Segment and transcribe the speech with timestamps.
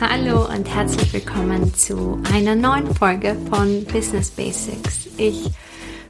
[0.00, 5.08] hallo und herzlich willkommen zu einer neuen Folge von Business Basics.
[5.16, 5.50] Ich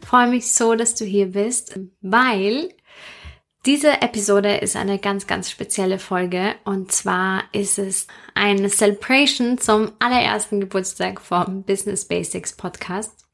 [0.06, 2.74] freue mich so, dass du hier bist, weil
[3.65, 9.93] diese Episode ist eine ganz, ganz spezielle Folge und zwar ist es eine Celebration zum
[10.01, 13.27] allerersten Geburtstag vom Business Basics Podcast.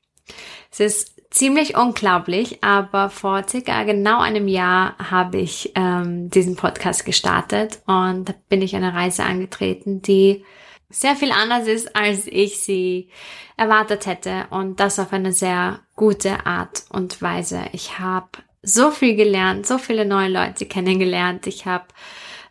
[0.71, 7.05] Es ist ziemlich unglaublich, aber vor circa genau einem Jahr habe ich ähm, diesen Podcast
[7.05, 10.45] gestartet und bin ich eine Reise angetreten, die
[10.89, 13.11] sehr viel anders ist, als ich sie
[13.57, 17.63] erwartet hätte und das auf eine sehr gute Art und Weise.
[17.73, 18.29] Ich habe
[18.63, 21.87] so viel gelernt, so viele neue Leute kennengelernt, ich habe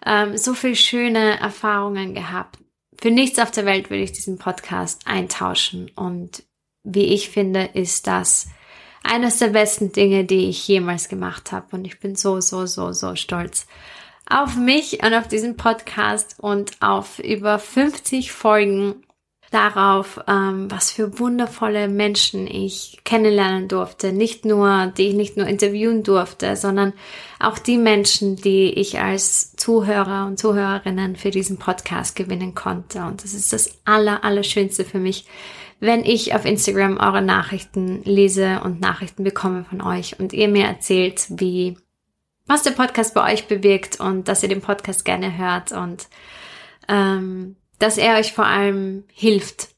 [0.06, 2.59] ähm, so viele schöne Erfahrungen gehabt.
[3.02, 6.44] Für nichts auf der Welt will ich diesen Podcast eintauschen und
[6.84, 8.50] wie ich finde, ist das
[9.04, 11.68] eines der besten Dinge, die ich jemals gemacht habe.
[11.72, 13.68] Und ich bin so, so, so, so stolz
[14.30, 18.96] auf mich und auf diesen Podcast und auf über 50 Folgen
[19.54, 24.12] darauf, ähm, was für wundervolle Menschen ich kennenlernen durfte.
[24.12, 26.94] Nicht nur, die ich nicht nur interviewen durfte, sondern
[27.40, 33.04] auch die Menschen, die ich als Zuhörer und Zuhörerinnen für diesen Podcast gewinnen konnte.
[33.04, 35.26] Und das ist das Aller, Allerschönste für mich,
[35.80, 40.66] wenn ich auf Instagram eure Nachrichten lese und Nachrichten bekomme von euch und ihr mir
[40.66, 41.78] erzählt, wie,
[42.46, 46.08] was der Podcast bei euch bewirkt und dass ihr den Podcast gerne hört und
[46.88, 49.69] ähm, dass er euch vor allem hilft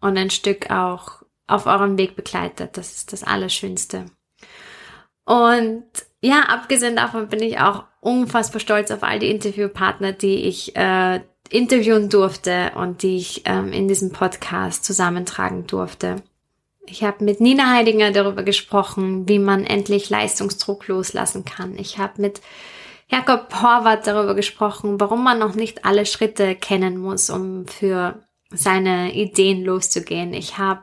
[0.00, 2.76] und ein Stück auch auf eurem Weg begleitet.
[2.76, 4.06] Das ist das Allerschönste.
[5.24, 5.84] Und
[6.20, 11.20] ja, abgesehen davon bin ich auch unfassbar stolz auf all die Interviewpartner, die ich äh,
[11.50, 16.16] interviewen durfte und die ich ähm, in diesem Podcast zusammentragen durfte.
[16.86, 21.78] Ich habe mit Nina Heidinger darüber gesprochen, wie man endlich Leistungsdruck loslassen kann.
[21.78, 22.40] Ich habe mit
[23.12, 29.12] Jakob Horvath darüber gesprochen, warum man noch nicht alle Schritte kennen muss, um für seine
[29.14, 30.32] Ideen loszugehen.
[30.32, 30.82] Ich habe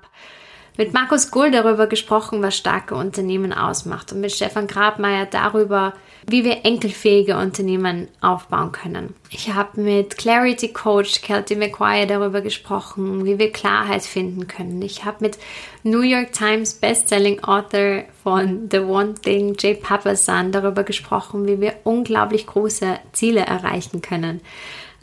[0.78, 5.94] mit Markus Gull darüber gesprochen, was starke Unternehmen ausmacht und mit Stefan Grabmeier darüber,
[6.28, 9.16] wie wir enkelfähige Unternehmen aufbauen können.
[9.30, 14.81] Ich habe mit Clarity Coach Kelty McQuire darüber gesprochen, wie wir Klarheit finden können.
[14.81, 15.38] Ich habe mit
[15.84, 21.75] New York Times Bestselling Author von The One Thing, Jay Papasan, darüber gesprochen, wie wir
[21.84, 24.41] unglaublich große Ziele erreichen können.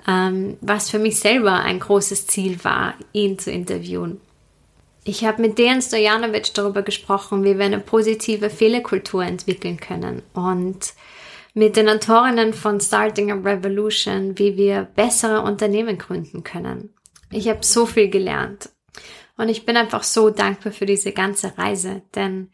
[0.09, 4.21] Ähm, was für mich selber ein großes Ziel war, ihn zu interviewen.
[5.08, 10.94] Ich habe mit Dejan Stojanovic darüber gesprochen, wie wir eine positive Fehlerkultur entwickeln können und
[11.54, 16.92] mit den Autorinnen von Starting a Revolution, wie wir bessere Unternehmen gründen können.
[17.30, 18.68] Ich habe so viel gelernt
[19.36, 22.50] und ich bin einfach so dankbar für diese ganze Reise, denn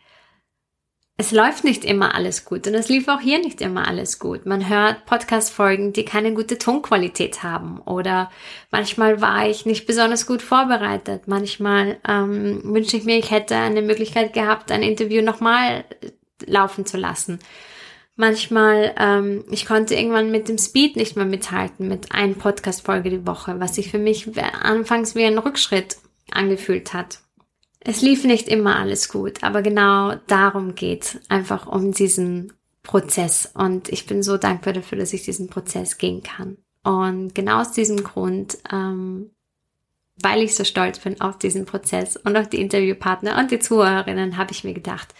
[1.18, 4.46] es läuft nicht immer alles gut und es lief auch hier nicht immer alles gut.
[4.46, 8.30] Man hört Podcast-Folgen, die keine gute Tonqualität haben oder
[8.70, 11.28] manchmal war ich nicht besonders gut vorbereitet.
[11.28, 15.84] Manchmal ähm, wünsche ich mir, ich hätte eine Möglichkeit gehabt, ein Interview nochmal
[16.46, 17.38] laufen zu lassen.
[18.16, 23.26] Manchmal, ähm, ich konnte irgendwann mit dem Speed nicht mehr mithalten, mit einer Podcast-Folge die
[23.26, 25.96] Woche, was sich für mich anfangs wie ein Rückschritt
[26.30, 27.20] angefühlt hat.
[27.84, 33.50] Es lief nicht immer alles gut, aber genau darum geht einfach um diesen Prozess.
[33.54, 36.58] Und ich bin so dankbar dafür, dass ich diesen Prozess gehen kann.
[36.84, 39.30] Und genau aus diesem Grund, ähm,
[40.20, 44.36] weil ich so stolz bin auf diesen Prozess und auf die Interviewpartner und die Zuhörerinnen,
[44.36, 45.14] habe ich mir gedacht,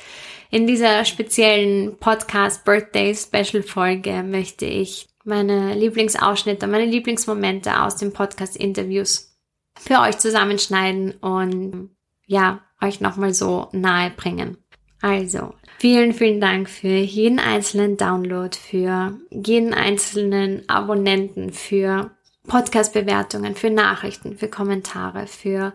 [0.50, 8.12] in dieser speziellen Podcast Birthday Special Folge möchte ich meine Lieblingsausschnitte, meine Lieblingsmomente aus den
[8.12, 9.34] Podcast Interviews
[9.78, 11.91] für euch zusammenschneiden und
[12.32, 14.56] ja, euch nochmal so nahe bringen.
[15.02, 22.10] Also, vielen, vielen Dank für jeden einzelnen Download, für jeden einzelnen Abonnenten, für
[22.48, 25.74] Podcast-Bewertungen, für Nachrichten, für Kommentare, für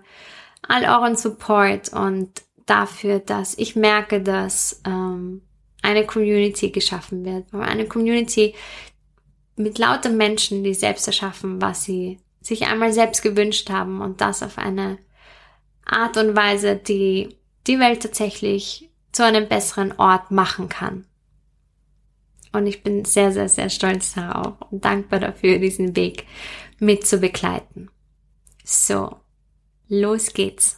[0.68, 2.32] all euren Support und
[2.66, 5.44] dafür, dass ich merke, dass ähm,
[5.84, 7.54] eine Community geschaffen wird.
[7.54, 8.56] Eine Community
[9.56, 14.42] mit lauter Menschen, die selbst erschaffen, was sie sich einmal selbst gewünscht haben und das
[14.42, 14.98] auf eine
[15.88, 17.36] Art und Weise, die
[17.66, 21.06] die Welt tatsächlich zu einem besseren Ort machen kann.
[22.54, 26.26] Und ich bin sehr, sehr, sehr stolz darauf und dankbar dafür, diesen Weg
[26.80, 27.90] mit zu begleiten.
[28.64, 29.18] So,
[29.90, 30.78] Los geht's!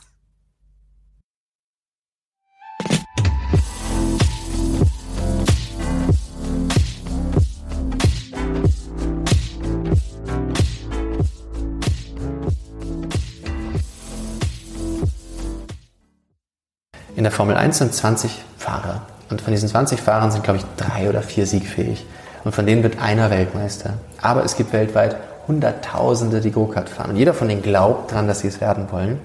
[17.16, 19.02] In der Formel 1 sind 20 Fahrer.
[19.30, 22.06] Und von diesen 20 Fahrern sind, glaube ich, drei oder vier siegfähig.
[22.44, 23.94] Und von denen wird einer Weltmeister.
[24.22, 25.18] Aber es gibt weltweit
[25.48, 27.12] Hunderttausende, die Go-Kart fahren.
[27.12, 29.20] Und jeder von denen glaubt dran, dass sie es werden wollen.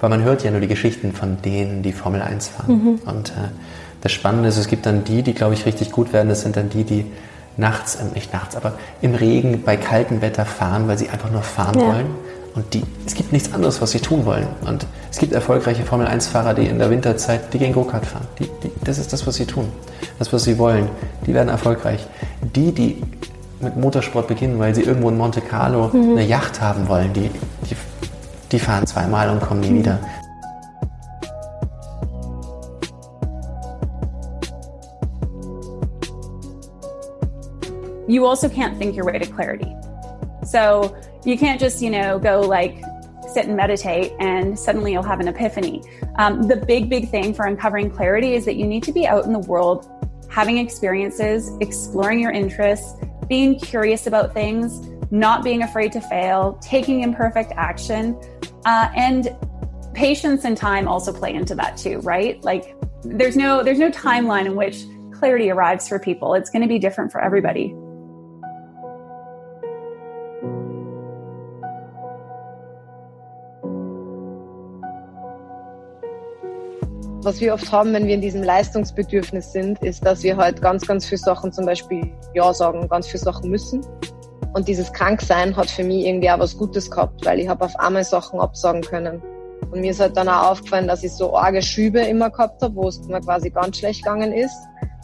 [0.00, 2.72] Weil man hört ja nur die Geschichten von denen, die Formel 1 fahren.
[2.72, 3.00] Mhm.
[3.06, 3.48] Und äh,
[4.02, 6.28] das Spannende ist, es gibt dann die, die, glaube ich, richtig gut werden.
[6.28, 7.06] Das sind dann die, die
[7.56, 11.42] nachts, äh, nicht nachts, aber im Regen bei kaltem Wetter fahren, weil sie einfach nur
[11.42, 11.86] fahren ja.
[11.86, 12.06] wollen
[12.54, 14.46] und die, es gibt nichts anderes, was sie tun wollen.
[14.64, 18.28] Und es gibt erfolgreiche Formel-1-Fahrer, die in der Winterzeit, die gehen Go-Kart fahren.
[18.38, 19.72] Die, die, das ist das, was sie tun.
[20.20, 20.88] Das, was sie wollen.
[21.26, 22.06] Die werden erfolgreich.
[22.54, 23.02] Die, die
[23.60, 26.12] mit Motorsport beginnen, weil sie irgendwo in Monte Carlo mhm.
[26.12, 27.28] eine Yacht haben wollen, die,
[27.68, 27.76] die,
[28.52, 29.78] die fahren zweimal und kommen nie mhm.
[29.78, 29.98] wieder.
[38.06, 39.74] You also can't think your way to clarity.
[40.44, 42.82] So you can't just, you know, go like
[43.32, 45.82] sit and meditate and suddenly you'll have an epiphany.
[46.16, 49.24] Um, the big, big thing for uncovering clarity is that you need to be out
[49.24, 49.90] in the world
[50.30, 52.94] having experiences, exploring your interests,
[53.28, 54.80] being curious about things,
[55.10, 58.20] not being afraid to fail, taking imperfect action,
[58.66, 59.36] uh, and
[59.94, 62.42] patience and time also play into that too, right?
[62.42, 66.34] Like there's no there's no timeline in which clarity arrives for people.
[66.34, 67.74] It's going to be different for everybody.
[77.24, 80.86] Was wir oft haben, wenn wir in diesem Leistungsbedürfnis sind, ist, dass wir halt ganz,
[80.86, 83.84] ganz viele Sachen zum Beispiel Ja sagen, ganz viele Sachen müssen.
[84.52, 87.76] Und dieses Kranksein hat für mich irgendwie auch was Gutes gehabt, weil ich habe auf
[87.78, 89.20] einmal Sachen absagen können.
[89.70, 92.74] Und mir ist halt dann auch aufgefallen, dass ich so arge Schübe immer gehabt habe,
[92.76, 94.54] wo es mir quasi ganz schlecht gegangen ist,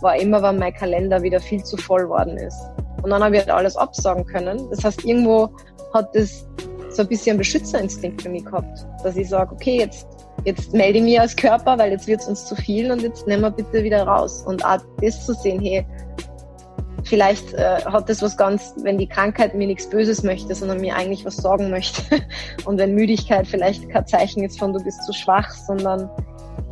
[0.01, 2.59] war immer, wenn mein Kalender wieder viel zu voll worden ist.
[3.03, 4.69] Und dann habe ich halt alles absagen können.
[4.71, 5.51] Das heißt, irgendwo
[5.93, 6.47] hat das
[6.91, 10.07] so ein bisschen Beschützerinstinkt für mich gehabt, dass ich sage, okay, jetzt
[10.45, 13.27] jetzt melde ich mich als Körper, weil jetzt wird es uns zu viel und jetzt
[13.27, 14.43] nehmen wir bitte wieder raus.
[14.47, 15.87] Und auch das zu sehen, hey,
[17.05, 20.95] vielleicht äh, hat das was ganz, wenn die Krankheit mir nichts Böses möchte, sondern mir
[20.95, 22.03] eigentlich was sorgen möchte.
[22.65, 26.11] Und wenn Müdigkeit vielleicht kein Zeichen ist von du bist zu schwach, sondern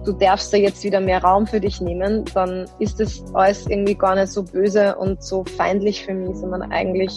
[0.04, 3.94] du darfst da jetzt wieder mehr Raum für dich nehmen, dann ist das alles irgendwie
[3.94, 7.12] gar nicht so böse und so feindlich für mich, sondern eigentlich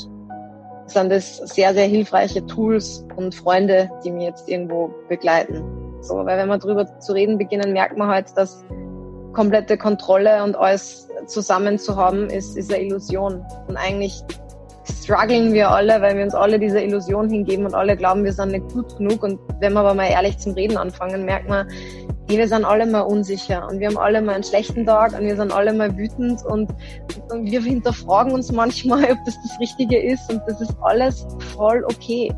[0.88, 5.81] sind das sehr, sehr hilfreiche Tools und Freunde, die mir jetzt irgendwo begleiten.
[6.02, 8.64] So, weil wenn wir drüber zu reden beginnen, merkt man halt, dass
[9.34, 13.46] komplette Kontrolle und alles zusammen zu haben, ist, ist eine Illusion.
[13.68, 14.24] Und eigentlich
[14.84, 18.52] strugglen wir alle, weil wir uns alle dieser Illusion hingeben und alle glauben, wir sind
[18.52, 19.24] nicht gut genug.
[19.24, 21.68] Und wenn wir aber mal ehrlich zum Reden anfangen, merkt man,
[22.28, 25.26] hey, wir sind alle mal unsicher und wir haben alle mal einen schlechten Tag und
[25.26, 26.70] wir sind alle mal wütend und,
[27.30, 31.26] und wir hinterfragen uns manchmal, ob das das Richtige ist und das ist alles
[31.56, 32.34] voll okay.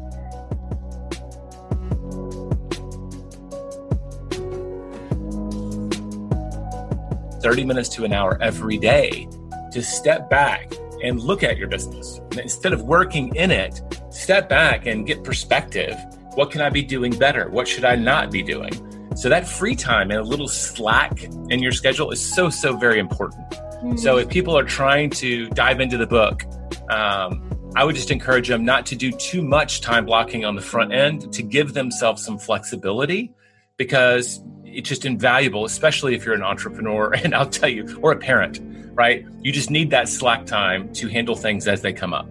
[7.44, 9.28] 30 minutes to an hour every day
[9.72, 10.74] to step back
[11.04, 12.22] and look at your business.
[12.42, 15.95] Instead of working in it, step back and get perspective.
[16.36, 17.50] What can I be doing better?
[17.50, 18.71] What should I not be doing?
[19.16, 22.97] So that free time and a little slack in your schedule is so, so very
[22.97, 23.47] important.
[23.50, 23.97] Mm-hmm.
[23.97, 26.44] So if people are trying to dive into the book,
[26.90, 30.62] um, I would just encourage them not to do too much time blocking on the
[30.62, 33.33] front end to give themselves some flexibility
[33.78, 34.42] because
[34.73, 37.13] it's just invaluable, especially if you're an entrepreneur.
[37.23, 38.59] And I'll tell you, or a parent,
[38.94, 39.25] right?
[39.42, 42.27] You just need that slack time to handle things as they come up.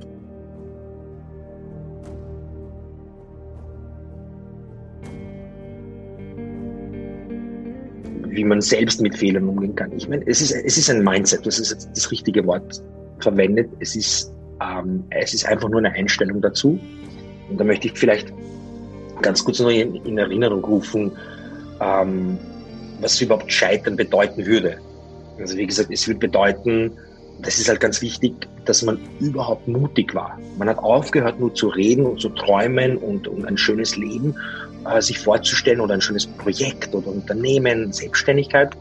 [8.35, 9.93] Wie man selbst mit Fehlern umgehen kann.
[9.93, 12.83] Ich meine, es ist, es ist ein Mindset, das ist jetzt das richtige Wort
[13.21, 13.69] verwendet.
[13.81, 14.33] Es ist,
[14.63, 16.81] ähm, es ist einfach nur eine Einstellung dazu.
[17.51, 18.33] Und da möchte ich vielleicht
[19.21, 21.13] ganz kurz noch in, in Erinnerung rufen,
[21.83, 22.39] ähm,
[23.01, 24.79] was überhaupt Scheitern bedeuten würde.
[25.39, 26.93] Also wie gesagt, es würde bedeuten,
[27.41, 28.35] das ist halt ganz wichtig,
[28.65, 30.39] dass man überhaupt mutig war.
[30.57, 34.37] Man hat aufgehört, nur zu reden und zu träumen und, und ein schönes Leben
[34.89, 38.77] äh, sich vorzustellen oder ein schönes Projekt oder Unternehmen, Selbstständigkeit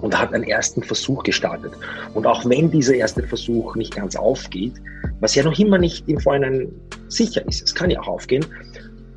[0.00, 1.72] und hat einen ersten Versuch gestartet.
[2.12, 4.74] Und auch wenn dieser erste Versuch nicht ganz aufgeht,
[5.20, 6.68] was ja noch immer nicht im Vorhinein
[7.08, 8.44] sicher ist, es kann ja auch aufgehen,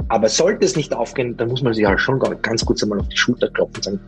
[0.09, 3.09] aber sollte es nicht aufgehen, dann muss man sich halt schon ganz kurz einmal auf
[3.09, 3.99] die Schulter klopfen und sagen,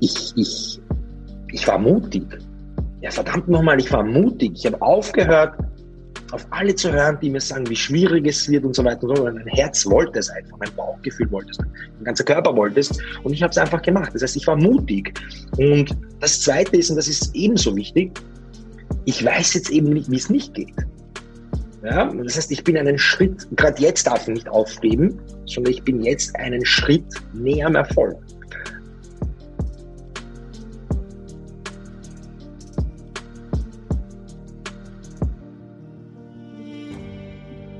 [0.00, 0.80] ich, ich,
[1.52, 2.24] ich war mutig.
[3.00, 4.52] Ja, verdammt nochmal, ich war mutig.
[4.54, 5.54] Ich habe aufgehört,
[6.32, 9.16] auf alle zu hören, die mir sagen, wie schwierig es wird und so weiter und
[9.16, 12.90] so Mein Herz wollte es einfach, mein Bauchgefühl wollte es, mein ganzer Körper wollte es
[13.22, 14.10] und ich habe es einfach gemacht.
[14.14, 15.18] Das heißt, ich war mutig.
[15.56, 18.12] Und das Zweite ist, und das ist ebenso wichtig,
[19.04, 20.74] ich weiß jetzt eben nicht, wie es nicht geht.
[21.82, 25.82] Ja, das heißt, ich bin einen Schritt, gerade jetzt darf ich nicht aufgeben, sondern ich
[25.82, 28.18] bin jetzt einen Schritt näher am Erfolg.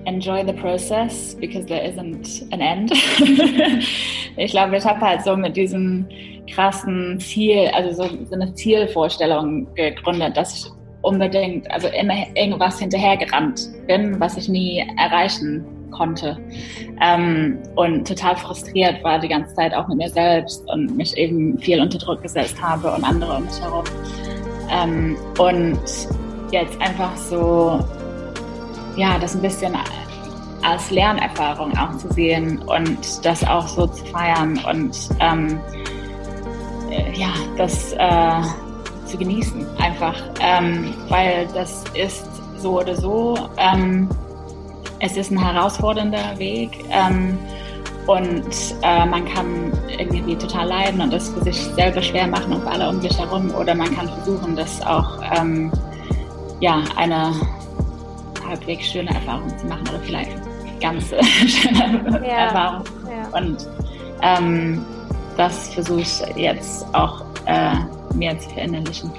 [0.08, 2.90] enjoy the process because there isn't an end.
[4.36, 6.08] ich glaube, ich habe halt so mit diesem
[6.52, 13.68] krassen Ziel, also so, so eine Zielvorstellung gegründet, dass ich unbedingt, also immer irgendwas hinterhergerannt
[13.86, 16.36] bin, was ich nie erreichen konnte.
[17.00, 21.58] Ähm, und total frustriert war die ganze Zeit auch mit mir selbst und mich eben
[21.58, 23.84] viel unter Druck gesetzt habe und andere um mich herum.
[24.70, 25.80] Ähm, und
[26.50, 27.80] jetzt einfach so,
[28.96, 29.74] ja, das ein bisschen
[30.62, 35.60] als Lernerfahrung auch zu sehen und das auch so zu feiern und ähm,
[36.90, 38.67] äh, ja, das äh,
[39.08, 42.26] zu genießen einfach, ähm, weil das ist
[42.58, 44.08] so oder so, ähm,
[45.00, 47.38] es ist ein herausfordernder Weg ähm,
[48.06, 52.62] und äh, man kann irgendwie total leiden und das für sich selber schwer machen und
[52.62, 55.70] für alle um sich herum oder man kann versuchen, das auch ähm,
[56.60, 57.32] ja, eine
[58.48, 60.32] halbwegs schöne Erfahrung zu machen oder vielleicht
[60.80, 61.04] ganz
[61.46, 62.46] schöne ja.
[62.46, 62.84] Erfahrung.
[63.06, 63.38] Ja.
[63.38, 63.68] Und
[64.22, 64.84] ähm,
[65.36, 67.74] das versuche ich jetzt auch äh,
[68.14, 69.10] mehr zu verinnerlichen.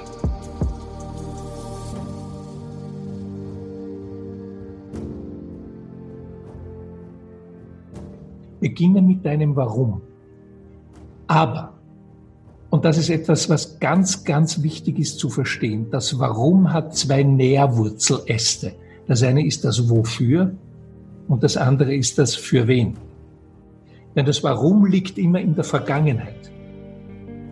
[8.60, 10.02] Beginne mit deinem Warum.
[11.26, 11.72] Aber,
[12.68, 17.22] und das ist etwas, was ganz, ganz wichtig ist zu verstehen, das Warum hat zwei
[17.22, 18.74] Nährwurzeläste.
[19.06, 20.52] Das eine ist das Wofür
[21.26, 22.96] und das andere ist das für wen.
[24.14, 26.50] Denn das Warum liegt immer in der Vergangenheit.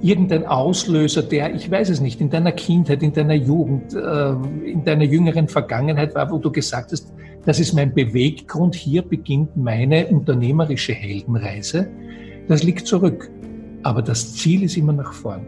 [0.00, 4.30] Irgendein Auslöser, der, ich weiß es nicht, in deiner Kindheit, in deiner Jugend, äh,
[4.64, 7.12] in deiner jüngeren Vergangenheit war, wo du gesagt hast,
[7.44, 11.88] das ist mein Beweggrund, hier beginnt meine unternehmerische Heldenreise.
[12.46, 13.30] Das liegt zurück.
[13.82, 15.46] Aber das Ziel ist immer nach vorn.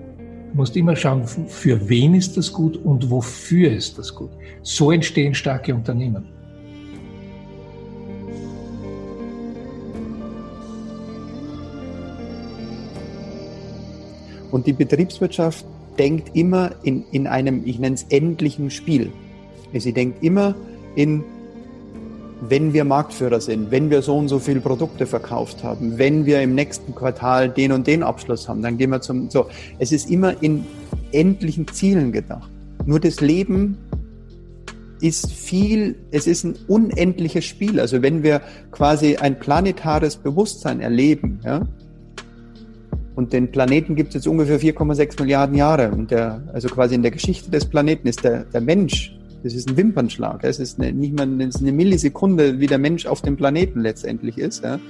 [0.50, 4.30] Du musst immer schauen, für wen ist das gut und wofür ist das gut.
[4.62, 6.39] So entstehen starke Unternehmen.
[14.50, 15.64] Und die Betriebswirtschaft
[15.98, 19.10] denkt immer in, in einem, ich nenne es endlichen Spiel.
[19.72, 20.54] Sie denkt immer
[20.94, 21.22] in,
[22.48, 26.40] wenn wir Marktführer sind, wenn wir so und so viele Produkte verkauft haben, wenn wir
[26.40, 29.46] im nächsten Quartal den und den Abschluss haben, dann gehen wir zum, so.
[29.78, 30.64] Es ist immer in
[31.12, 32.50] endlichen Zielen gedacht.
[32.86, 33.76] Nur das Leben
[35.00, 37.80] ist viel, es ist ein unendliches Spiel.
[37.80, 38.40] Also wenn wir
[38.70, 41.66] quasi ein planetares Bewusstsein erleben, ja,
[43.20, 45.90] und den Planeten gibt es jetzt ungefähr 4,6 Milliarden Jahre.
[45.90, 49.68] Und der, also quasi in der Geschichte des Planeten ist der, der Mensch, das ist
[49.68, 50.42] ein Wimpernschlag.
[50.42, 54.64] Es ist eine, nicht mal eine Millisekunde, wie der Mensch auf dem Planeten letztendlich ist.
[54.64, 54.80] Ja.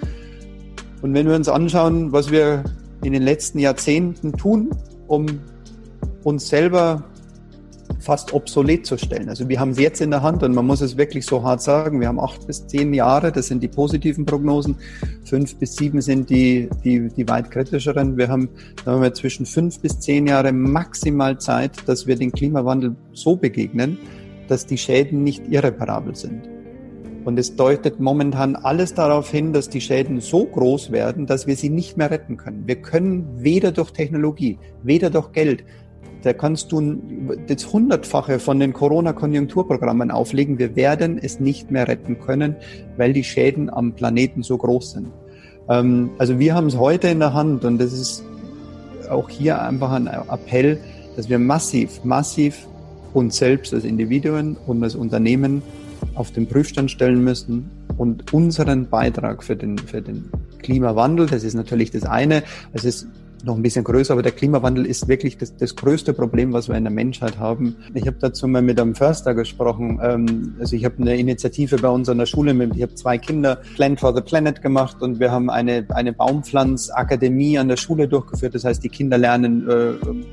[1.03, 2.63] Und wenn wir uns anschauen, was wir
[3.03, 4.71] in den letzten Jahrzehnten tun,
[5.09, 5.27] um
[6.23, 7.03] uns selber
[8.01, 9.29] fast obsolet zu stellen.
[9.29, 11.63] Also wir haben es jetzt in der Hand und man muss es wirklich so hart
[11.63, 12.01] sagen.
[12.01, 14.77] Wir haben acht bis zehn Jahre, das sind die positiven Prognosen.
[15.25, 18.17] Fünf bis sieben sind die, die, die weit kritischeren.
[18.17, 18.49] Wir haben,
[18.85, 23.37] da haben wir zwischen fünf bis zehn Jahre maximal Zeit, dass wir den Klimawandel so
[23.37, 23.99] begegnen,
[24.49, 26.49] dass die Schäden nicht irreparabel sind.
[27.25, 31.55] Und es deutet momentan alles darauf hin, dass die Schäden so groß werden, dass wir
[31.55, 32.67] sie nicht mehr retten können.
[32.67, 35.65] Wir können weder durch Technologie, weder durch Geld,
[36.23, 36.99] da kannst du
[37.47, 40.59] das Hundertfache von den Corona-Konjunkturprogrammen auflegen.
[40.59, 42.57] Wir werden es nicht mehr retten können,
[42.97, 45.09] weil die Schäden am Planeten so groß sind.
[45.69, 48.25] Ähm, also wir haben es heute in der Hand und das ist
[49.09, 50.79] auch hier einfach ein Appell,
[51.17, 52.67] dass wir massiv, massiv
[53.13, 55.63] uns selbst als Individuen und als Unternehmen
[56.15, 61.55] auf den Prüfstand stellen müssen und unseren Beitrag für den, für den Klimawandel, das ist
[61.55, 63.09] natürlich das eine, es ist
[63.45, 66.77] noch ein bisschen größer, aber der Klimawandel ist wirklich das, das größte Problem, was wir
[66.77, 67.77] in der Menschheit haben.
[67.95, 70.01] Ich habe dazu mal mit einem Förster gesprochen.
[70.03, 73.19] Ähm, also ich habe eine Initiative bei uns an der Schule, mit, ich habe zwei
[73.19, 78.09] Kinder Plant for the Planet gemacht und wir haben eine, eine Baumpflanzakademie an der Schule
[78.09, 78.55] durchgeführt.
[78.55, 79.93] Das heißt, die Kinder lernen, äh,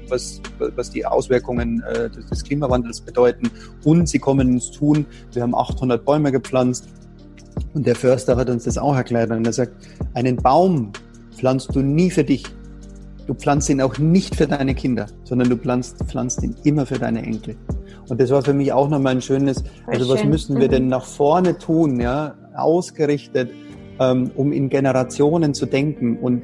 [0.09, 0.41] was,
[0.75, 3.49] was die Auswirkungen äh, des Klimawandels bedeuten
[3.83, 5.05] und sie kommen ins Tun.
[5.33, 6.87] Wir haben 800 Bäume gepflanzt
[7.73, 9.73] und der Förster hat uns das auch erklärt und er sagt,
[10.13, 10.91] einen Baum
[11.35, 12.43] pflanzt du nie für dich,
[13.27, 16.97] Du pflanzt ihn auch nicht für deine Kinder, sondern du pflanzt, pflanzt ihn immer für
[16.97, 17.57] deine Enkel.
[18.07, 20.89] Und das war für mich auch nochmal ein schönes, also was müssen wir denn mhm.
[20.89, 23.51] nach vorne tun, ja, ausgerichtet,
[23.99, 26.41] ähm, um in Generationen zu denken und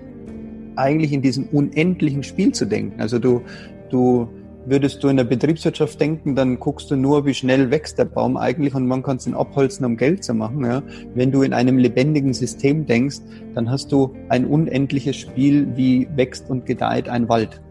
[0.76, 3.00] eigentlich in diesem unendlichen Spiel zu denken.
[3.00, 3.42] Also du,
[3.90, 4.28] du,
[4.66, 8.38] Würdest du in der Betriebswirtschaft denken, dann guckst du nur, wie schnell wächst der Baum
[8.38, 10.64] eigentlich und man kann es ihn abholzen, um Geld zu machen.
[10.64, 10.82] Ja?
[11.14, 13.18] Wenn du in einem lebendigen System denkst,
[13.56, 17.62] dann hast du ein unendliches Spiel, wie wächst und gedeiht ein Wald.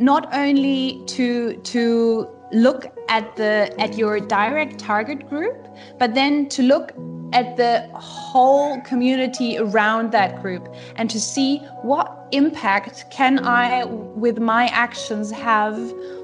[0.00, 5.68] Not only to to look at the at your direct target group
[5.98, 6.92] but then to look
[7.32, 14.38] at the whole community around that group and to see what impact can i with
[14.38, 15.76] my actions have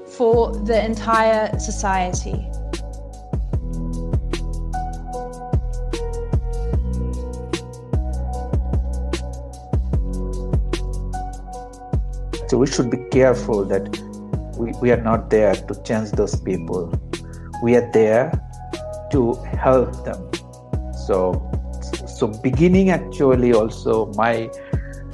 [0.09, 2.49] for the entire society.
[12.47, 14.08] So we should be careful that
[14.59, 16.91] we, we are not there to change those people.
[17.63, 18.31] We are there
[19.11, 20.29] to help them.
[21.07, 21.49] So
[22.05, 24.51] so beginning actually also my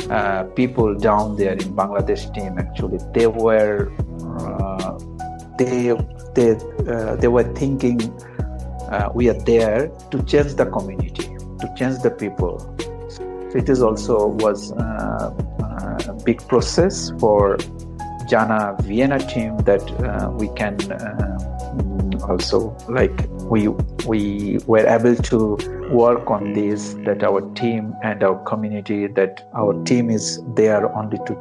[0.10, 3.92] uh, people down there in bangladesh team actually they were
[4.40, 4.98] uh,
[5.58, 5.94] they
[6.34, 6.52] they
[6.90, 8.02] uh, they were thinking
[8.90, 12.60] uh, we are there to change the community to change the people.
[13.10, 15.34] So it is also was uh,
[16.08, 17.58] a big process for
[18.28, 23.68] Jana Vienna team that uh, we can uh, also like we
[24.08, 25.58] we were able to
[25.92, 31.18] work on this that our team and our community that our team is there only
[31.28, 31.36] to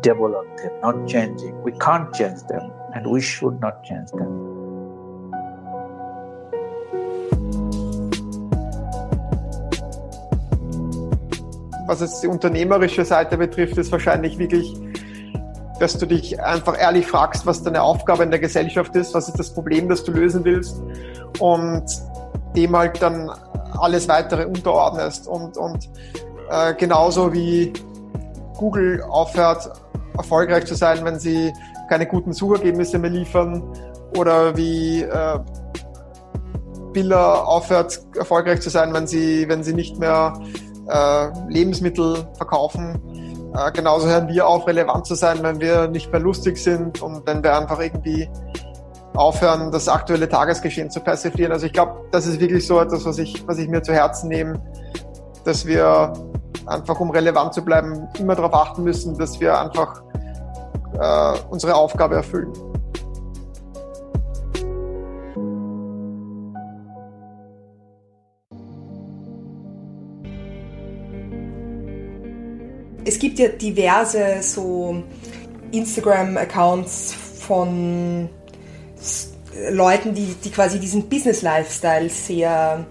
[0.00, 1.60] develop them not changing.
[1.62, 4.58] We can't change them and we should not change them.
[11.88, 14.87] Was es die unternehmerische Seite betrifft, ist wahrscheinlich wirklich
[15.78, 19.38] dass du dich einfach ehrlich fragst, was deine Aufgabe in der Gesellschaft ist, was ist
[19.38, 20.82] das Problem, das du lösen willst
[21.38, 21.84] und
[22.56, 23.30] dem halt dann
[23.78, 25.28] alles weitere unterordnest.
[25.28, 25.88] Und, und
[26.50, 27.72] äh, genauso wie
[28.56, 29.70] Google aufhört,
[30.16, 31.52] erfolgreich zu sein, wenn sie
[31.88, 33.62] keine guten Suchergebnisse mehr liefern
[34.16, 35.38] oder wie äh,
[36.92, 40.32] Biller aufhört, erfolgreich zu sein, wenn sie, wenn sie nicht mehr
[40.88, 43.00] äh, Lebensmittel verkaufen
[43.54, 47.26] äh, genauso hören wir auf, relevant zu sein, wenn wir nicht mehr lustig sind und
[47.26, 48.28] wenn wir einfach irgendwie
[49.14, 51.52] aufhören, das aktuelle Tagesgeschehen zu persiflieren.
[51.52, 54.28] Also ich glaube, das ist wirklich so etwas, was ich, was ich mir zu Herzen
[54.28, 54.60] nehme,
[55.44, 56.12] dass wir
[56.66, 60.02] einfach, um relevant zu bleiben, immer darauf achten müssen, dass wir einfach
[61.00, 62.52] äh, unsere Aufgabe erfüllen.
[73.18, 75.02] Es gibt ja diverse so
[75.72, 78.28] Instagram-Accounts von
[79.70, 82.86] Leuten, die, die quasi diesen Business-Lifestyle sehr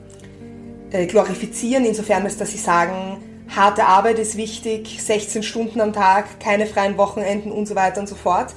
[0.91, 3.23] äh, glorifizieren, insofern als dass sie sagen,
[3.55, 8.09] harte Arbeit ist wichtig, 16 Stunden am Tag, keine freien Wochenenden und so weiter und
[8.09, 8.53] so fort.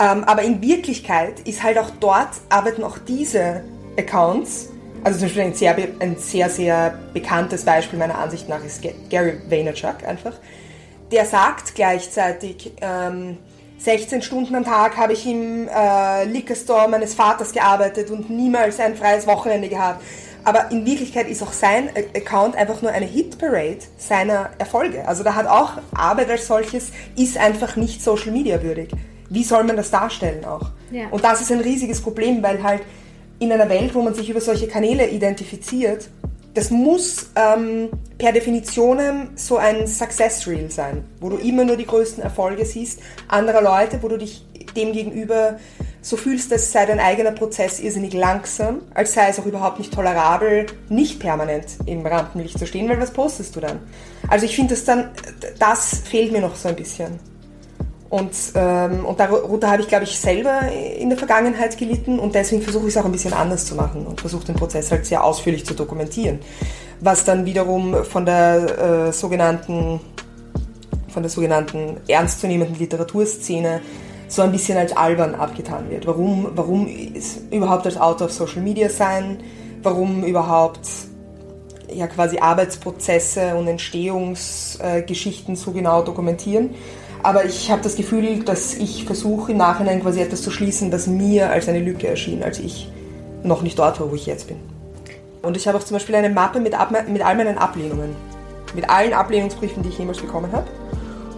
[0.00, 3.62] Ähm, aber in Wirklichkeit ist halt auch dort, arbeiten auch diese
[3.96, 4.70] Accounts,
[5.04, 9.38] also zum Beispiel ein sehr, ein sehr, sehr bekanntes Beispiel meiner Ansicht nach ist Gary
[9.48, 10.32] Vaynerchuk einfach,
[11.10, 13.38] der sagt gleichzeitig, ähm,
[13.78, 18.80] 16 Stunden am Tag habe ich im äh, Liquor Store meines Vaters gearbeitet und niemals
[18.80, 20.02] ein freies Wochenende gehabt.
[20.44, 25.06] Aber in Wirklichkeit ist auch sein Account einfach nur eine Hitparade seiner Erfolge.
[25.08, 28.90] Also da hat auch Arbeit als solches, ist einfach nicht Social Media würdig.
[29.30, 30.70] Wie soll man das darstellen auch?
[30.90, 31.08] Ja.
[31.10, 32.82] Und das ist ein riesiges Problem, weil halt
[33.38, 36.08] in einer Welt, wo man sich über solche Kanäle identifiziert,
[36.54, 41.86] das muss ähm, per Definition so ein Success Reel sein, wo du immer nur die
[41.86, 45.58] größten Erfolge siehst anderer Leute, wo du dich dem gegenüber
[46.00, 49.92] so fühlst, dass sei dein eigener Prozess irrsinnig langsam, als sei es auch überhaupt nicht
[49.92, 53.80] tolerabel, nicht permanent im Rampenlicht zu stehen, weil was postest du dann?
[54.28, 55.10] Also ich finde das dann,
[55.58, 57.18] das fehlt mir noch so ein bisschen.
[58.10, 60.60] Und, ähm, und darunter habe ich, glaube ich, selber
[60.98, 64.06] in der Vergangenheit gelitten und deswegen versuche ich es auch ein bisschen anders zu machen
[64.06, 66.38] und versuche den Prozess halt sehr ausführlich zu dokumentieren.
[67.00, 70.00] Was dann wiederum von der äh, sogenannten
[71.14, 73.80] von der sogenannten ernstzunehmenden Literaturszene
[74.26, 76.06] so ein bisschen als albern abgetan wird.
[76.06, 76.88] Warum, warum
[77.50, 79.38] überhaupt als Autor auf Social Media sein?
[79.82, 80.88] Warum überhaupt
[81.92, 86.70] ja quasi Arbeitsprozesse und Entstehungsgeschichten so genau dokumentieren?
[87.24, 91.06] Aber ich habe das Gefühl, dass ich versuche im Nachhinein quasi etwas zu schließen, das
[91.06, 92.92] mir als eine Lücke erschien, als ich
[93.42, 94.58] noch nicht dort war, wo ich jetzt bin.
[95.40, 96.74] Und ich habe auch zum Beispiel eine Mappe mit,
[97.08, 98.14] mit all meinen Ablehnungen.
[98.74, 100.66] Mit allen Ablehnungsbriefen, die ich jemals bekommen habe.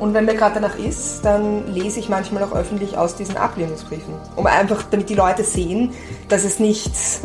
[0.01, 4.13] Und wenn mir gerade danach ist, dann lese ich manchmal auch öffentlich aus diesen Ablehnungsbriefen.
[4.35, 5.93] Um einfach, damit die Leute sehen,
[6.29, 7.21] dass es nichts,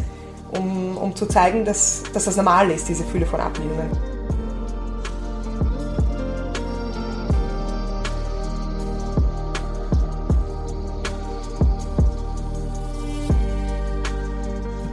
[0.56, 3.90] um, um zu zeigen, dass, dass das normal ist, diese Fülle von Ablehnungen.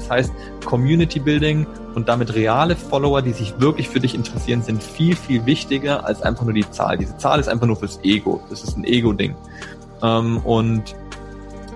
[0.09, 0.33] Das heißt,
[0.65, 5.45] Community Building und damit reale Follower, die sich wirklich für dich interessieren, sind viel, viel
[5.45, 6.97] wichtiger als einfach nur die Zahl.
[6.97, 8.41] Diese Zahl ist einfach nur fürs Ego.
[8.49, 9.35] Das ist ein Ego-Ding.
[10.03, 10.95] Ähm, und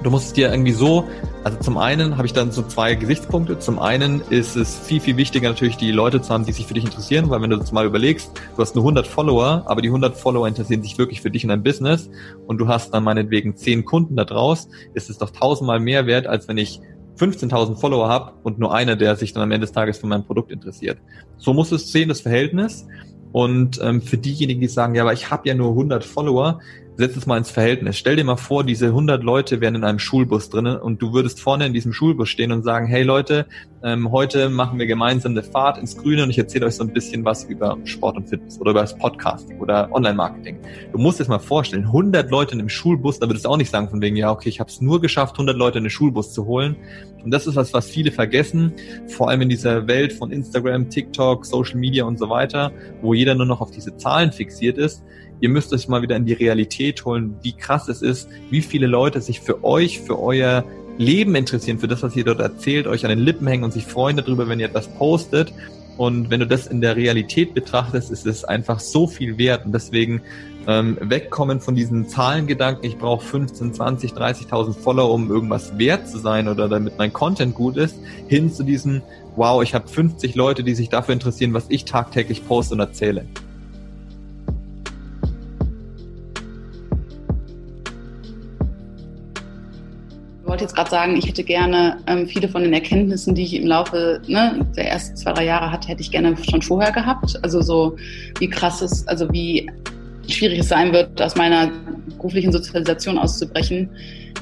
[0.03, 1.05] du musst es dir irgendwie so,
[1.45, 3.59] also zum einen habe ich dann so zwei Gesichtspunkte.
[3.59, 6.75] Zum einen ist es viel, viel wichtiger natürlich die Leute zu haben, die sich für
[6.75, 9.89] dich interessieren, weil wenn du jetzt mal überlegst, du hast nur 100 Follower, aber die
[9.89, 12.09] 100 Follower interessieren sich wirklich für dich und dein Business
[12.47, 16.27] und du hast dann meinetwegen 10 Kunden da draus, ist es doch tausendmal mehr wert,
[16.27, 16.81] als wenn ich
[17.19, 20.25] 15.000 Follower habe und nur einer, der sich dann am Ende des Tages für mein
[20.25, 20.99] Produkt interessiert.
[21.37, 22.87] So muss es sehen, das Verhältnis.
[23.33, 26.61] Und ähm, für diejenigen, die sagen, ja, aber ich habe ja nur 100 Follower,
[26.97, 27.97] setz es mal ins Verhältnis.
[27.97, 31.41] Stell dir mal vor, diese 100 Leute wären in einem Schulbus drinnen und du würdest
[31.41, 33.47] vorne in diesem Schulbus stehen und sagen, hey Leute,
[33.83, 36.93] ähm, heute machen wir gemeinsam eine Fahrt ins Grüne und ich erzähle euch so ein
[36.93, 40.59] bisschen was über Sport und Fitness oder über das Podcasting oder Online-Marketing.
[40.93, 43.57] Du musst dir das mal vorstellen, 100 Leute in einem Schulbus, da würdest du auch
[43.57, 45.91] nicht sagen von wegen, ja, okay, ich habe es nur geschafft, 100 Leute in den
[45.91, 46.77] Schulbus zu holen.
[47.25, 48.73] Und das ist was, was viele vergessen,
[49.09, 53.35] vor allem in dieser Welt von Instagram, TikTok, Social Media und so weiter, wo jeder
[53.35, 55.03] nur noch auf diese Zahlen fixiert ist
[55.43, 58.87] ihr müsst euch mal wieder in die Realität holen, wie krass es ist, wie viele
[58.87, 60.65] Leute sich für euch, für euer
[60.99, 63.85] Leben interessieren, für das, was ihr dort erzählt, euch an den Lippen hängen und sich
[63.85, 65.53] freuen darüber, wenn ihr etwas postet.
[65.97, 69.67] Und wenn du das in der Realität betrachtest, ist es einfach so viel wert.
[69.67, 70.23] Und deswegen
[70.69, 76.19] ähm, wegkommen von diesen Zahlengedanken, ich brauche 15, 20, 30.000 Follower, um irgendwas wert zu
[76.19, 77.97] sein oder damit mein Content gut ist,
[78.29, 79.03] hin zu diesem,
[79.35, 83.27] wow, ich habe 50 Leute, die sich dafür interessieren, was ich tagtäglich poste und erzähle.
[90.53, 93.67] Wollte jetzt gerade sagen, ich hätte gerne ähm, viele von den Erkenntnissen, die ich im
[93.67, 97.41] Laufe ne, der ersten zwei, drei Jahre hatte, hätte ich gerne schon vorher gehabt.
[97.43, 97.97] Also so
[98.39, 99.71] wie krass es, also wie
[100.29, 101.71] schwierig es sein wird, aus meiner
[102.19, 103.89] beruflichen Sozialisation auszubrechen.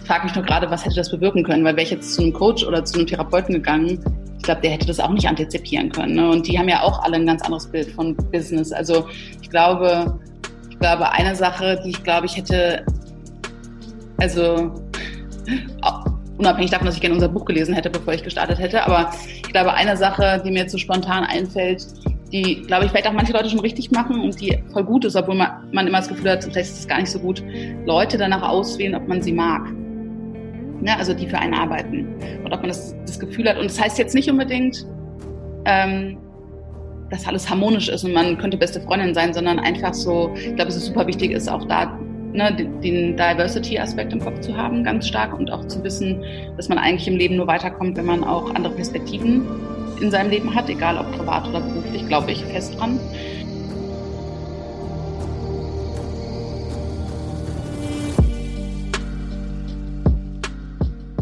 [0.02, 1.62] Ich frage mich nur gerade, was hätte das bewirken können?
[1.62, 4.04] Weil wäre ich jetzt zu einem Coach oder zu einem Therapeuten gegangen,
[4.36, 6.16] ich glaube, der hätte das auch nicht antizipieren können.
[6.16, 6.28] Ne?
[6.28, 8.72] Und die haben ja auch alle ein ganz anderes Bild von Business.
[8.72, 9.06] Also
[9.40, 10.18] ich glaube,
[10.70, 12.84] ich glaube, eine Sache, die ich glaube, ich hätte,
[14.16, 14.72] also
[16.38, 18.84] unabhängig davon, dass ich gerne unser Buch gelesen hätte, bevor ich gestartet hätte.
[18.84, 21.86] Aber ich glaube, eine Sache, die mir jetzt so spontan einfällt,
[22.32, 25.16] die, glaube ich, vielleicht auch manche Leute schon richtig machen und die voll gut ist,
[25.16, 27.42] obwohl man, immer das Gefühl hat, vielleicht ist es gar nicht so gut,
[27.84, 29.70] Leute danach auswählen, ob man sie mag.
[30.80, 30.96] Ne?
[30.96, 32.14] Also die für einen arbeiten.
[32.44, 33.58] Und ob man das, das Gefühl hat.
[33.58, 34.86] Und das heißt jetzt nicht unbedingt,
[35.66, 36.16] ähm,
[37.10, 40.70] dass alles harmonisch ist und man könnte beste Freundin sein, sondern einfach so, ich glaube,
[40.70, 41.98] es ist super wichtig ist, auch da
[42.32, 46.22] ne, den Diversity-Aspekt im Kopf zu haben, ganz stark und auch zu wissen,
[46.56, 49.46] dass man eigentlich im Leben nur weiterkommt, wenn man auch andere Perspektiven
[50.00, 52.98] in seinem Leben hat, egal ob privat oder beruflich, glaube ich fest dran.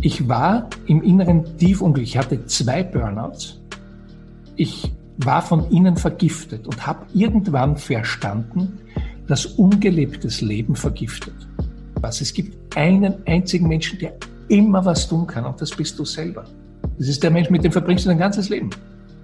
[0.01, 2.11] Ich war im Inneren tief unglücklich.
[2.11, 3.59] Ich hatte zwei Burnouts.
[4.55, 8.79] Ich war von innen vergiftet und habe irgendwann verstanden,
[9.29, 11.35] das ungelebtes Leben vergiftet.
[12.01, 14.15] Was es gibt einen einzigen Menschen, der
[14.49, 16.45] immer was tun kann, und das bist du selber.
[16.99, 18.71] Das ist der Mensch, mit dem verbringst du dein ganzes Leben.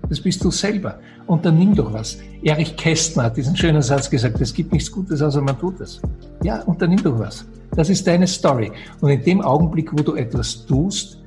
[0.09, 0.99] Das bist du selber.
[1.27, 2.19] Unternimm doch was.
[2.43, 6.01] Erich Kästner hat diesen schönen Satz gesagt, es gibt nichts Gutes, außer man tut es.
[6.43, 7.47] Ja, unternimm doch was.
[7.75, 8.71] Das ist deine Story.
[9.01, 11.19] Und in dem Augenblick, wo du etwas tust,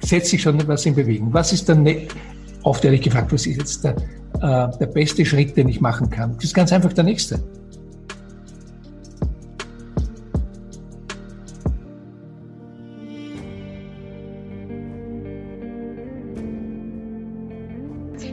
[0.00, 1.32] setzt sich schon etwas in Bewegung.
[1.32, 2.06] Was ist dann, ne
[2.62, 3.96] oft ehrlich gefragt, was ist jetzt der,
[4.42, 6.34] äh, der beste Schritt, den ich machen kann?
[6.36, 7.40] Das ist ganz einfach der nächste.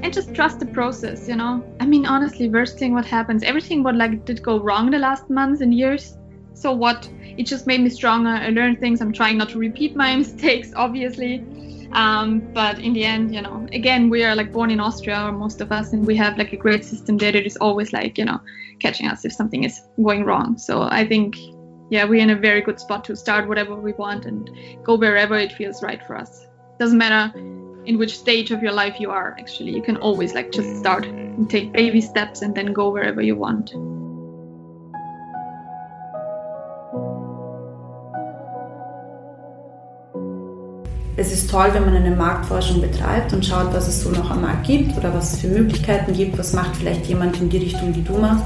[0.01, 1.63] and just trust the process you know?
[1.79, 5.29] I mean honestly worst thing what happens everything what like did go wrong the last
[5.29, 6.17] months and years
[6.53, 7.09] so what?
[7.37, 8.29] It just made me stronger.
[8.29, 9.01] I learned things.
[9.01, 11.43] I'm trying not to repeat my mistakes obviously
[11.93, 15.31] um, but in the end you know again we are like born in austria or
[15.31, 18.17] most of us and we have like a great system there that is always like
[18.17, 18.39] you know
[18.79, 20.57] catching us if something is going wrong.
[20.57, 21.37] So i think
[21.89, 24.49] yeah we're in a very good spot to start whatever we want and
[24.83, 26.47] go wherever it feels right for us.
[26.79, 27.37] Doesn't matter
[27.85, 29.71] in which stage of your life you are actually.
[29.71, 33.35] You can always like just start and take baby steps and then go wherever you
[33.35, 33.73] want
[41.15, 44.41] es ist toll, wenn man eine Marktforschung betreibt und schaut, was es so noch am
[44.41, 47.93] Markt gibt oder was es für Möglichkeiten gibt, was macht vielleicht jemand in die Richtung,
[47.93, 48.43] die du machst.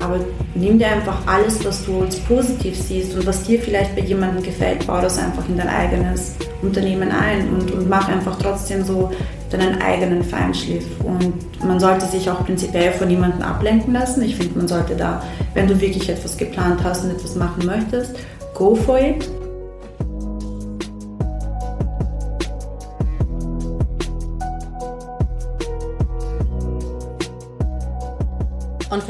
[0.00, 0.18] Aber
[0.54, 4.42] nimm dir einfach alles, was du als positiv siehst und was dir vielleicht bei jemandem
[4.42, 9.10] gefällt, bau das einfach in dein eigenes Unternehmen ein und, und mach einfach trotzdem so
[9.50, 10.86] deinen eigenen Feinschliff.
[11.04, 14.22] Und man sollte sich auch prinzipiell von niemandem ablenken lassen.
[14.22, 15.22] Ich finde, man sollte da,
[15.54, 18.16] wenn du wirklich etwas geplant hast und etwas machen möchtest,
[18.54, 19.28] go for it.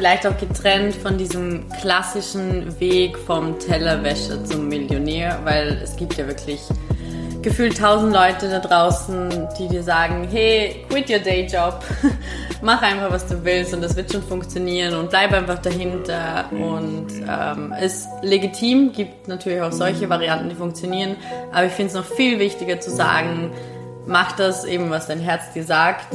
[0.00, 6.26] Vielleicht auch getrennt von diesem klassischen Weg vom Tellerwäscher zum Millionär, weil es gibt ja
[6.26, 6.58] wirklich
[7.42, 11.84] gefühlt tausend Leute da draußen, die dir sagen, hey, quit your day job,
[12.62, 16.46] mach einfach, was du willst und das wird schon funktionieren und bleib einfach dahinter.
[16.50, 21.16] Und ähm, ist legitim, gibt natürlich auch solche Varianten, die funktionieren,
[21.52, 23.52] aber ich finde es noch viel wichtiger zu sagen,
[24.06, 26.06] mach das eben, was dein Herz dir sagt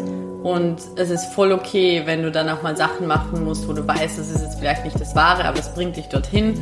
[0.45, 3.87] und es ist voll okay, wenn du dann auch mal Sachen machen musst, wo du
[3.87, 6.53] weißt, das ist jetzt vielleicht nicht das Wahre, aber es bringt dich dorhin.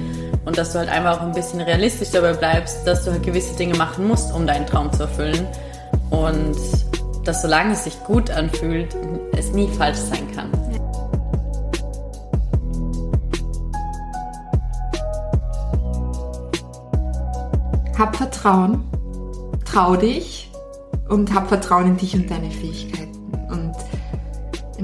[0.45, 3.57] Und dass du halt einfach auch ein bisschen realistisch dabei bleibst, dass du halt gewisse
[3.57, 5.45] Dinge machen musst, um deinen Traum zu erfüllen.
[6.11, 6.55] Und
[7.25, 8.95] dass solange es sich gut anfühlt,
[9.33, 10.49] es nie falsch sein kann.
[17.99, 18.85] Hab Vertrauen,
[19.65, 20.49] trau dich
[21.09, 23.02] und hab Vertrauen in dich und deine Fähigkeiten.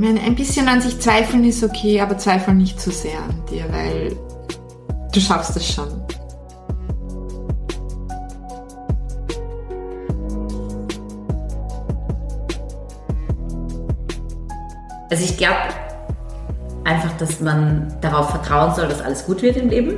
[0.01, 3.43] Ich meine, ein bisschen an sich zweifeln ist okay, aber zweifel nicht zu sehr an
[3.51, 4.15] dir, weil
[5.13, 5.89] du schaffst es schon.
[15.11, 15.57] Also ich glaube
[16.85, 19.97] einfach, dass man darauf vertrauen soll, dass alles gut wird im Leben.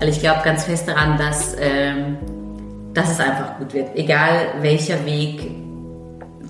[0.00, 2.16] Also ich glaube ganz fest daran, dass, ähm,
[2.94, 3.94] dass es einfach gut wird.
[3.94, 5.52] Egal welcher Weg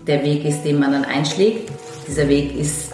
[0.06, 1.79] der Weg ist, den man dann einschlägt
[2.10, 2.92] dieser Weg ist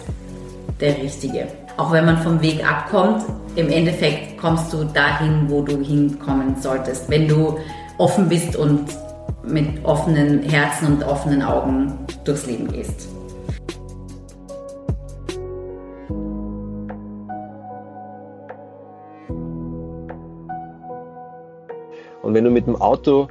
[0.79, 1.47] der richtige.
[1.75, 3.23] Auch wenn man vom Weg abkommt,
[3.55, 7.57] im Endeffekt kommst du dahin, wo du hinkommen solltest, wenn du
[7.97, 8.85] offen bist und
[9.43, 13.09] mit offenen Herzen und offenen Augen durchs Leben gehst.
[22.21, 23.29] Und wenn du mit dem Auto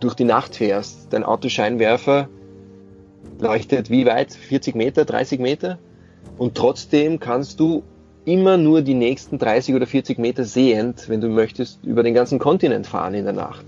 [0.00, 2.28] durch die Nacht fährst, dein Autoscheinwerfer
[3.44, 4.32] leuchtet wie weit?
[4.32, 5.78] 40 Meter, 30 Meter?
[6.36, 7.82] Und trotzdem kannst du
[8.24, 12.38] immer nur die nächsten 30 oder 40 Meter sehend, wenn du möchtest, über den ganzen
[12.38, 13.64] Kontinent fahren in der Nacht.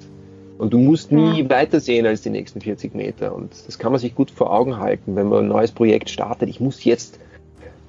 [0.58, 1.50] Und du musst nie ja.
[1.50, 3.34] weiter sehen als die nächsten 40 Meter.
[3.34, 6.48] Und das kann man sich gut vor Augen halten, wenn man ein neues Projekt startet.
[6.48, 7.18] Ich muss jetzt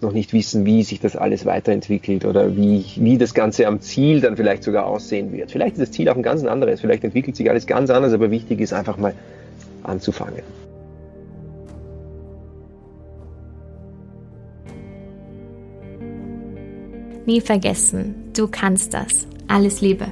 [0.01, 4.21] noch nicht wissen, wie sich das alles weiterentwickelt oder wie, wie das Ganze am Ziel
[4.21, 5.51] dann vielleicht sogar aussehen wird.
[5.51, 8.29] Vielleicht ist das Ziel auch ein ganz anderes, vielleicht entwickelt sich alles ganz anders, aber
[8.29, 9.15] wichtig ist einfach mal
[9.83, 10.43] anzufangen.
[17.27, 19.27] Nie vergessen, du kannst das.
[19.49, 20.07] Alles Liebe.